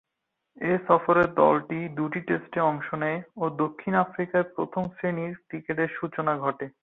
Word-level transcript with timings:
এ 0.61 0.73
সফরে 0.87 1.23
দলটি 1.35 1.79
দুই 1.97 2.21
টেস্টে 2.27 2.59
অংশ 2.63 2.87
নেয় 3.03 3.19
ও 3.37 3.43
দক্ষিণ 3.57 3.93
আফ্রিকায় 3.97 4.45
প্রথম-শ্রেণীর 4.55 5.33
ক্রিকেটের 5.47 5.89
সূচনা 5.97 6.33
ঘটে। 6.39 6.65